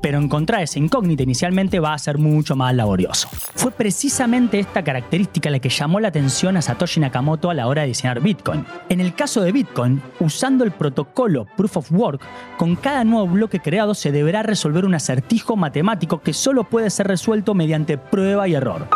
Pero 0.00 0.16
encontrar 0.16 0.62
esa 0.62 0.78
incógnita 0.78 1.22
inicialmente 1.22 1.80
va 1.80 1.92
a 1.92 1.98
ser 1.98 2.16
mucho 2.16 2.56
más 2.56 2.74
laborioso. 2.74 3.28
Fue 3.56 3.72
precisamente 3.72 4.58
esta 4.58 4.82
característica 4.82 5.50
la 5.50 5.58
que 5.58 5.68
llamó 5.68 6.00
la 6.00 6.08
atención 6.08 6.56
a 6.56 6.62
Satoshi 6.62 6.98
Nakamoto 7.00 7.50
a 7.50 7.54
la 7.54 7.66
hora 7.66 7.82
de 7.82 7.88
diseñar 7.88 8.22
Bitcoin. 8.22 8.64
En 8.88 9.02
el 9.02 9.14
caso 9.14 9.42
de 9.42 9.52
Bitcoin, 9.52 10.00
usando 10.18 10.64
el 10.64 10.70
protocolo 10.70 11.46
Proof 11.58 11.76
of 11.76 11.92
Work, 11.92 12.22
con 12.56 12.76
cada 12.76 13.04
nuevo 13.04 13.28
bloque 13.28 13.60
creado 13.60 13.92
se 13.92 14.12
deberá 14.12 14.42
resolver 14.42 14.86
un 14.86 14.94
acertijo 14.94 15.56
matemático 15.56 16.22
que 16.22 16.32
solo 16.32 16.64
puede 16.64 16.88
ser 16.88 17.06
resuelto 17.06 17.52
mediante 17.52 17.98
prueba 17.98 18.48
y 18.48 18.54
error. 18.54 18.88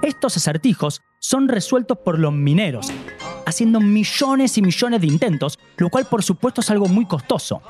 Estos 0.00 0.38
acertijos 0.38 1.02
son 1.18 1.48
resueltos 1.48 1.98
por 1.98 2.18
los 2.18 2.32
mineros, 2.32 2.90
haciendo 3.52 3.80
millones 3.80 4.58
y 4.58 4.62
millones 4.62 5.00
de 5.00 5.06
intentos, 5.06 5.58
lo 5.76 5.88
cual 5.88 6.06
por 6.06 6.22
supuesto 6.22 6.60
es 6.60 6.70
algo 6.70 6.86
muy 6.86 7.06
costoso. 7.06 7.62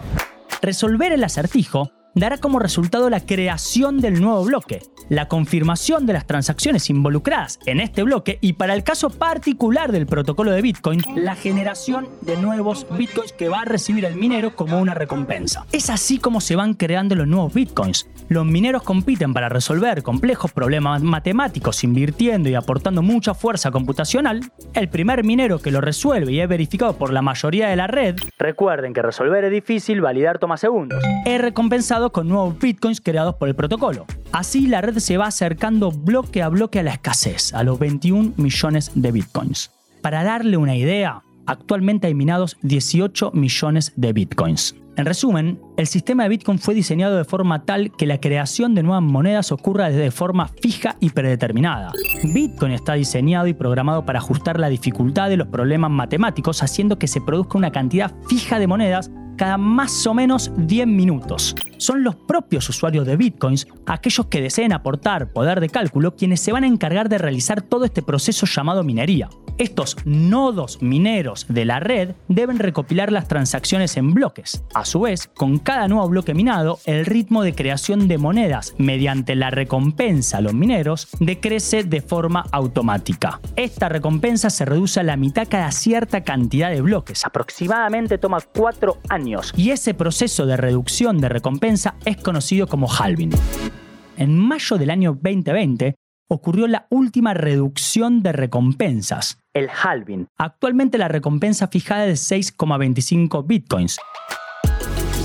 Resolver 0.61 1.13
el 1.13 1.25
acertijo 1.25 1.91
dará 2.15 2.39
como 2.39 2.59
resultado 2.59 3.11
la 3.11 3.21
creación 3.21 4.01
del 4.01 4.21
nuevo 4.21 4.45
bloque, 4.45 4.83
la 5.09 5.29
confirmación 5.29 6.07
de 6.07 6.13
las 6.13 6.27
transacciones 6.27 6.91
involucradas 6.91 7.59
en 7.67 7.81
este 7.81 8.03
bloque 8.03 8.39
y 8.41 8.55
para 8.55 8.75
el 8.75 8.85
caso 8.85 9.11
particular 9.11 9.93
del 9.93 10.07
protocolo 10.07 10.53
de 10.53 10.63
Bitcoin, 10.63 11.03
la 11.17 11.35
generación 11.35 12.09
de 12.23 12.37
nuevos 12.37 12.87
Bitcoins 12.97 13.33
que 13.33 13.49
va 13.49 13.61
a 13.61 13.65
recibir 13.65 14.05
el 14.05 14.17
minero 14.17 14.55
como 14.55 14.81
una 14.81 14.95
recompensa. 14.95 15.67
Es 15.73 15.91
así 15.91 16.19
como 16.19 16.41
se 16.41 16.57
van 16.57 16.75
creando 16.75 17.15
los 17.15 17.27
nuevos 17.27 17.55
Bitcoins. 17.55 18.09
Los 18.29 18.47
mineros 18.47 18.83
compiten 18.83 19.35
para 19.35 19.49
resolver 19.49 20.03
complejos 20.03 20.53
problemas 20.53 21.03
matemáticos 21.03 21.85
invirtiendo 21.85 22.49
y 22.49 22.55
aportando 22.55 23.03
mucha 23.03 23.35
fuerza 23.35 23.71
computacional. 23.71 24.41
El 24.75 24.89
primer 24.89 25.25
minero 25.25 25.61
que 25.61 25.71
lo 25.71 25.81
resuelve 25.81 26.33
y 26.33 26.41
es 26.41 26.49
verificado 26.49 26.97
por 26.97 27.13
la 27.13 27.23
mayoría 27.23 27.69
de 27.69 27.77
la 27.77 27.87
red, 27.87 28.17
recuerden 28.39 28.93
que 28.95 29.03
resolver 29.03 29.45
es 29.45 29.51
difícil, 29.51 30.01
validar 30.01 30.39
toma 30.39 30.57
segundos, 30.57 31.03
es 31.27 31.41
recompensado 31.41 32.02
con 32.11 32.29
nuevos 32.29 32.59
bitcoins 32.59 33.01
creados 33.01 33.35
por 33.37 33.49
el 33.49 33.55
protocolo. 33.55 34.07
Así 34.33 34.67
la 34.67 34.81
red 34.81 34.99
se 34.99 35.17
va 35.17 35.27
acercando 35.27 35.93
bloque 35.93 36.43
a 36.43 36.49
bloque 36.49 36.81
a 36.81 36.83
la 36.83 36.93
escasez, 36.93 37.55
a 37.55 37.63
los 37.63 37.79
21 37.79 38.33
millones 38.37 38.91
de 38.95 39.13
bitcoins. 39.13 39.71
Para 40.01 40.25
darle 40.25 40.57
una 40.57 40.75
idea, 40.75 41.23
actualmente 41.47 42.09
hay 42.09 42.15
minados 42.15 42.57
18 42.63 43.31
millones 43.33 43.93
de 43.97 44.13
bitcoins. 44.13 44.75
En 44.95 45.07
resumen, 45.07 45.59
el 45.79 45.87
sistema 45.87 46.25
de 46.25 46.29
Bitcoin 46.29 46.59
fue 46.59 46.75
diseñado 46.75 47.17
de 47.17 47.25
forma 47.25 47.65
tal 47.65 47.93
que 47.93 48.05
la 48.05 48.21
creación 48.21 48.75
de 48.75 48.83
nuevas 48.83 49.03
monedas 49.03 49.51
ocurra 49.51 49.89
de 49.89 50.11
forma 50.11 50.49
fija 50.49 50.97
y 51.01 51.09
predeterminada. 51.09 51.93
Bitcoin 52.35 52.73
está 52.73 52.93
diseñado 52.93 53.47
y 53.47 53.55
programado 53.55 54.05
para 54.05 54.19
ajustar 54.19 54.61
la 54.61 54.69
dificultad 54.69 55.31
de 55.31 55.39
los 55.39 55.49
problemas 55.49 55.91
matemáticos 55.91 56.63
haciendo 56.63 56.99
que 56.99 57.09
se 57.09 57.23
produzca 57.23 57.57
una 57.57 57.73
cantidad 57.73 58.13
fija 58.29 58.59
de 58.59 58.67
monedas 58.67 59.11
cada 59.37 59.57
más 59.57 60.07
o 60.07 60.15
menos 60.15 60.51
10 60.57 60.87
minutos. 60.87 61.55
Son 61.79 62.05
los 62.05 62.15
propios 62.15 62.69
usuarios 62.69 63.07
de 63.07 63.17
bitcoins, 63.17 63.67
aquellos 63.87 64.27
que 64.27 64.41
deseen 64.41 64.73
aportar 64.73 65.33
poder 65.33 65.61
de 65.61 65.69
cálculo, 65.69 66.15
quienes 66.15 66.41
se 66.41 66.53
van 66.53 66.65
a 66.65 66.69
encargar 66.69 67.09
de 67.09 67.19
realizar 67.19 67.61
todo 67.63 67.85
este 67.85 68.03
proceso 68.03 68.47
llamado 68.47 68.85
minería. 68.85 69.29
Estos 69.59 69.97
nodos 70.05 70.81
mineros 70.81 71.47
de 71.49 71.65
la 71.65 71.79
red 71.81 72.15
deben 72.29 72.59
recopilar 72.59 73.13
las 73.13 73.29
transacciones 73.29 73.97
en 73.97 74.15
bloques. 74.15 74.65
A 74.75 74.85
su 74.85 75.01
vez, 75.01 75.27
con 75.27 75.59
cada 75.59 75.89
nuevo 75.89 76.09
bloque 76.09 76.35
minado, 76.35 76.79
el 76.87 77.05
ritmo 77.05 77.43
de 77.43 77.55
creación 77.55 78.09
de 78.09 78.19
monedas 78.19 78.75
mediante 78.79 79.35
la 79.35 79.51
recompensa 79.51 80.39
a 80.39 80.41
los 80.41 80.55
mineros 80.55 81.09
decrece 81.21 81.85
de 81.85 82.01
forma 82.01 82.47
automática. 82.51 83.41
Esta 83.57 83.89
recompensa 83.89 84.51
se 84.51 84.65
reduce 84.65 85.01
a 85.01 85.05
la 85.05 85.17
mitad 85.17 85.47
cada 85.49 85.71
cierta 85.71 86.23
cantidad 86.23 86.71
de 86.71 86.81
bloques, 86.81 87.25
aproximadamente 87.25 88.19
toma 88.19 88.39
4 88.41 88.99
y 89.57 89.71
ese 89.71 89.95
proceso 89.95 90.47
de 90.47 90.57
reducción 90.57 91.21
de 91.21 91.29
recompensa 91.29 91.95
es 92.05 92.17
conocido 92.17 92.67
como 92.67 92.89
halving. 92.89 93.31
En 94.17 94.37
mayo 94.39 94.77
del 94.77 94.91
año 94.91 95.13
2020, 95.13 95.95
ocurrió 96.29 96.67
la 96.67 96.87
última 96.91 97.35
reducción 97.35 98.23
de 98.23 98.33
recompensas, 98.33 99.39
el 99.55 99.69
halving. 99.69 100.27
Actualmente 100.39 100.99
la 100.99 101.09
recompensa 101.09 101.69
fijada 101.69 102.07
es 102.07 102.29
de 102.29 102.37
6,25 102.37 103.47
bitcoins. 103.47 103.99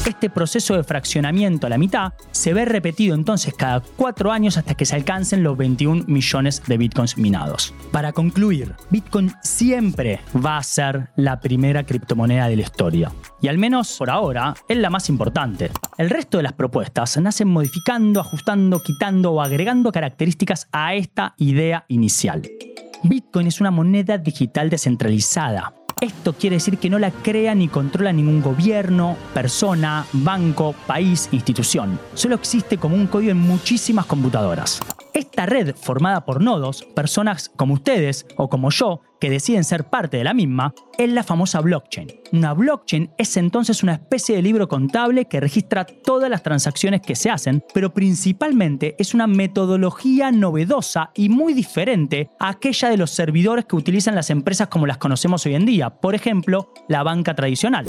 Este 0.07 0.29
proceso 0.29 0.73
de 0.73 0.85
fraccionamiento 0.85 1.67
a 1.67 1.69
la 1.69 1.77
mitad 1.77 2.13
se 2.31 2.53
ve 2.53 2.63
repetido 2.63 3.13
entonces 3.13 3.53
cada 3.53 3.81
cuatro 3.81 4.31
años 4.31 4.55
hasta 4.55 4.73
que 4.73 4.85
se 4.85 4.95
alcancen 4.95 5.43
los 5.43 5.57
21 5.57 6.05
millones 6.07 6.63
de 6.65 6.77
bitcoins 6.77 7.17
minados. 7.17 7.73
Para 7.91 8.13
concluir, 8.13 8.73
Bitcoin 8.89 9.33
siempre 9.43 10.21
va 10.33 10.59
a 10.59 10.63
ser 10.63 11.09
la 11.17 11.41
primera 11.41 11.83
criptomoneda 11.83 12.47
de 12.47 12.55
la 12.55 12.61
historia. 12.61 13.11
Y 13.41 13.49
al 13.49 13.57
menos 13.57 13.97
por 13.97 14.09
ahora 14.09 14.55
es 14.69 14.77
la 14.77 14.89
más 14.89 15.09
importante. 15.09 15.71
El 15.97 16.09
resto 16.09 16.37
de 16.37 16.43
las 16.43 16.53
propuestas 16.53 17.17
nacen 17.17 17.49
modificando, 17.49 18.21
ajustando, 18.21 18.81
quitando 18.81 19.33
o 19.33 19.41
agregando 19.41 19.91
características 19.91 20.69
a 20.71 20.95
esta 20.95 21.33
idea 21.35 21.83
inicial. 21.89 22.43
Bitcoin 23.03 23.47
es 23.47 23.59
una 23.59 23.71
moneda 23.71 24.17
digital 24.17 24.69
descentralizada, 24.69 25.73
esto 26.01 26.33
quiere 26.33 26.57
decir 26.57 26.77
que 26.77 26.89
no 26.89 26.99
la 26.99 27.11
crea 27.11 27.55
ni 27.55 27.67
controla 27.67 28.13
ningún 28.13 28.41
gobierno, 28.41 29.17
persona, 29.33 30.05
banco, 30.13 30.75
país, 30.85 31.29
institución. 31.31 31.99
Solo 32.13 32.35
existe 32.35 32.77
como 32.77 32.95
un 32.95 33.07
código 33.07 33.31
en 33.31 33.39
muchísimas 33.39 34.05
computadoras. 34.05 34.79
Esta 35.17 35.47
red, 35.47 35.75
formada 35.75 36.25
por 36.25 36.43
nodos, 36.43 36.83
personas 36.93 37.49
como 37.49 37.73
ustedes 37.73 38.27
o 38.35 38.49
como 38.49 38.69
yo, 38.69 39.01
que 39.19 39.31
deciden 39.31 39.63
ser 39.63 39.85
parte 39.85 40.17
de 40.17 40.23
la 40.23 40.35
misma, 40.35 40.75
es 40.95 41.09
la 41.09 41.23
famosa 41.23 41.59
blockchain. 41.59 42.07
Una 42.33 42.53
blockchain 42.53 43.09
es 43.17 43.35
entonces 43.35 43.81
una 43.81 43.93
especie 43.93 44.35
de 44.35 44.43
libro 44.43 44.67
contable 44.67 45.25
que 45.25 45.39
registra 45.39 45.85
todas 45.87 46.29
las 46.29 46.43
transacciones 46.43 47.01
que 47.01 47.15
se 47.15 47.31
hacen, 47.31 47.63
pero 47.73 47.95
principalmente 47.95 48.95
es 48.99 49.15
una 49.15 49.25
metodología 49.25 50.31
novedosa 50.31 51.09
y 51.15 51.29
muy 51.29 51.55
diferente 51.55 52.29
a 52.39 52.49
aquella 52.49 52.89
de 52.89 52.97
los 52.97 53.09
servidores 53.09 53.65
que 53.65 53.75
utilizan 53.75 54.13
las 54.13 54.29
empresas 54.29 54.67
como 54.67 54.85
las 54.85 54.99
conocemos 54.99 55.43
hoy 55.47 55.55
en 55.55 55.65
día, 55.65 55.89
por 55.89 56.13
ejemplo, 56.13 56.71
la 56.87 57.01
banca 57.01 57.33
tradicional. 57.33 57.87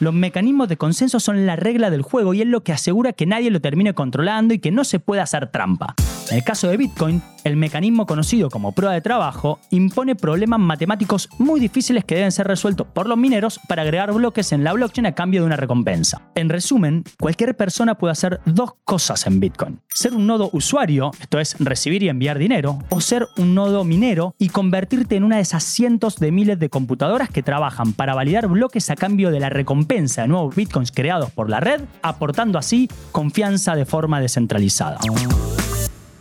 Los 0.00 0.12
mecanismos 0.12 0.68
de 0.68 0.76
consenso 0.76 1.20
son 1.20 1.46
la 1.46 1.56
regla 1.56 1.90
del 1.90 2.02
juego 2.02 2.34
y 2.34 2.42
es 2.42 2.48
lo 2.48 2.64
que 2.64 2.72
asegura 2.72 3.12
que 3.12 3.26
nadie 3.26 3.50
lo 3.50 3.60
termine 3.60 3.94
controlando 3.94 4.52
y 4.52 4.58
que 4.58 4.72
no 4.72 4.84
se 4.84 4.98
pueda 4.98 5.22
hacer 5.22 5.50
trampa. 5.50 5.94
En 6.30 6.38
el 6.38 6.44
caso 6.44 6.68
de 6.68 6.76
Bitcoin, 6.76 7.22
el 7.44 7.56
mecanismo 7.56 8.06
conocido 8.06 8.48
como 8.50 8.72
prueba 8.72 8.94
de 8.94 9.00
trabajo 9.00 9.60
impone 9.70 10.16
problemas 10.16 10.60
matemáticos 10.60 11.28
muy 11.38 11.60
difíciles 11.60 12.04
que 12.04 12.16
deben 12.16 12.32
ser 12.32 12.46
resueltos 12.46 12.86
por 12.86 13.06
los 13.06 13.18
mineros 13.18 13.60
para 13.68 13.82
agregar 13.82 14.12
bloques 14.12 14.52
en 14.52 14.64
la 14.64 14.72
blockchain 14.72 15.06
a 15.06 15.14
cambio 15.14 15.42
de 15.42 15.46
una 15.46 15.56
recompensa. 15.56 16.22
En 16.34 16.48
resumen, 16.48 17.04
cualquier 17.20 17.56
persona 17.56 17.96
puede 17.96 18.12
hacer 18.12 18.40
dos 18.46 18.72
cosas 18.84 19.26
en 19.26 19.40
Bitcoin. 19.40 19.80
Ser 19.88 20.14
un 20.14 20.26
nodo 20.26 20.48
usuario, 20.52 21.10
esto 21.20 21.38
es 21.38 21.56
recibir 21.58 22.02
y 22.02 22.08
enviar 22.08 22.38
dinero, 22.38 22.78
o 22.88 23.00
ser 23.00 23.28
un 23.36 23.54
nodo 23.54 23.84
minero 23.84 24.34
y 24.38 24.48
convertirte 24.48 25.16
en 25.16 25.24
una 25.24 25.36
de 25.36 25.42
esas 25.42 25.64
cientos 25.64 26.16
de 26.16 26.32
miles 26.32 26.58
de 26.58 26.70
computadoras 26.70 27.28
que 27.28 27.42
trabajan 27.42 27.92
para 27.92 28.14
validar 28.14 28.48
bloques 28.48 28.90
a 28.90 28.96
cambio 28.96 29.30
de 29.30 29.40
la 29.40 29.50
recompensa 29.50 30.22
de 30.22 30.28
nuevos 30.28 30.56
Bitcoins 30.56 30.92
creados 30.92 31.30
por 31.30 31.50
la 31.50 31.60
red, 31.60 31.82
aportando 32.02 32.58
así 32.58 32.88
confianza 33.12 33.76
de 33.76 33.84
forma 33.84 34.20
descentralizada. 34.20 34.98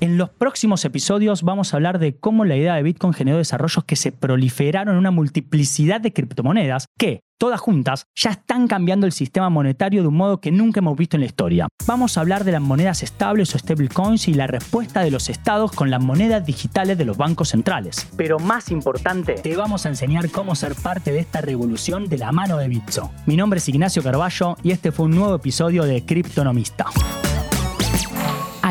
En 0.03 0.17
los 0.17 0.31
próximos 0.31 0.83
episodios 0.83 1.43
vamos 1.43 1.74
a 1.74 1.77
hablar 1.77 1.98
de 1.98 2.17
cómo 2.17 2.43
la 2.43 2.57
idea 2.57 2.75
de 2.75 2.83
Bitcoin 2.83 3.13
generó 3.13 3.38
desarrollos 3.38 3.86
que 3.86 3.95
se 3.95 4.12
proliferaron 4.12 4.95
en 4.95 5.00
una 5.00 5.12
multiplicidad 5.12 6.01
de 6.01 6.12
criptomonedas 6.12 6.88
que, 7.00 7.22
todas 7.38 7.62
juntas, 7.62 8.07
ya 8.13 8.31
están 8.31 8.67
cambiando 8.67 9.05
el 9.05 9.13
sistema 9.13 9.50
monetario 9.50 10.01
de 10.01 10.10
un 10.10 10.17
modo 10.17 10.41
que 10.41 10.51
nunca 10.51 10.81
hemos 10.81 10.98
visto 10.98 11.15
en 11.15 11.22
la 11.22 11.27
historia. 11.27 11.69
Vamos 11.88 12.17
a 12.17 12.19
hablar 12.19 12.43
de 12.43 12.51
las 12.51 12.62
monedas 12.62 13.01
estables 13.01 13.56
o 13.56 13.58
stablecoins 13.58 14.28
y 14.28 14.34
la 14.34 14.45
respuesta 14.45 14.99
de 15.04 15.12
los 15.12 15.30
estados 15.30 15.71
con 15.71 15.89
las 15.89 16.04
monedas 16.04 16.45
digitales 16.45 16.97
de 16.97 17.06
los 17.06 17.15
bancos 17.15 17.47
centrales. 17.47 18.06
Pero 18.17 18.39
más 18.39 18.71
importante, 18.71 19.36
te 19.36 19.56
vamos 19.56 19.86
a 19.86 19.89
enseñar 19.89 20.30
cómo 20.32 20.54
ser 20.56 20.75
parte 20.75 21.13
de 21.13 21.19
esta 21.19 21.39
revolución 21.39 22.10
de 22.10 22.17
la 22.17 22.34
mano 22.34 22.58
de 22.58 22.67
Bitso. 22.67 23.10
Mi 23.25 23.38
nombre 23.38 23.60
es 23.60 23.69
Ignacio 23.69 24.04
Carballo 24.04 24.58
y 24.63 24.71
este 24.71 24.91
fue 24.91 25.06
un 25.06 25.15
nuevo 25.15 25.36
episodio 25.36 25.84
de 25.84 26.04
Criptonomista. 26.04 26.88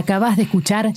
Acabas 0.02 0.36
de 0.36 0.42
escuchar 0.42 0.92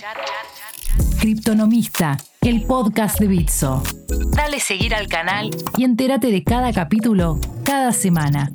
Criptonomista, 1.20 2.18
el 2.42 2.64
podcast 2.64 3.20
de 3.20 3.28
Bitso. 3.28 3.84
Dale 4.32 4.60
seguir 4.60 4.96
al 4.96 5.08
canal 5.08 5.52
y 5.78 5.84
entérate 5.84 6.32
de 6.32 6.44
cada 6.44 6.74
capítulo 6.74 7.40
cada 7.64 7.92
semana. 7.92 8.52